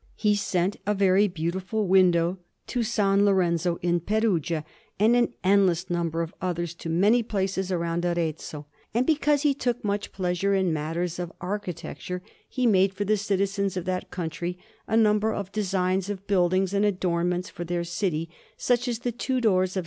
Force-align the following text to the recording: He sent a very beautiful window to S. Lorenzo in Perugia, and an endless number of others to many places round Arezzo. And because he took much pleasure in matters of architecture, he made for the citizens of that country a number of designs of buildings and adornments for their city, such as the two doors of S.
He 0.15 0.33
sent 0.33 0.77
a 0.87 0.95
very 0.95 1.27
beautiful 1.27 1.85
window 1.87 2.39
to 2.65 2.79
S. 2.79 2.97
Lorenzo 2.97 3.77
in 3.83 3.99
Perugia, 3.99 4.65
and 4.99 5.15
an 5.15 5.33
endless 5.43 5.91
number 5.91 6.23
of 6.23 6.33
others 6.41 6.73
to 6.73 6.89
many 6.89 7.21
places 7.21 7.71
round 7.71 8.03
Arezzo. 8.03 8.65
And 8.95 9.05
because 9.05 9.43
he 9.43 9.53
took 9.53 9.83
much 9.83 10.11
pleasure 10.11 10.55
in 10.55 10.73
matters 10.73 11.19
of 11.19 11.31
architecture, 11.39 12.23
he 12.49 12.65
made 12.65 12.95
for 12.95 13.05
the 13.05 13.15
citizens 13.15 13.77
of 13.77 13.85
that 13.85 14.09
country 14.09 14.57
a 14.87 14.97
number 14.97 15.31
of 15.35 15.51
designs 15.51 16.09
of 16.09 16.25
buildings 16.25 16.73
and 16.73 16.83
adornments 16.83 17.51
for 17.51 17.63
their 17.63 17.83
city, 17.83 18.27
such 18.57 18.87
as 18.87 18.97
the 19.01 19.11
two 19.11 19.39
doors 19.39 19.77
of 19.77 19.79
S. 19.79 19.79